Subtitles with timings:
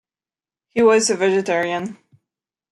[0.69, 1.99] He was a vegetarian.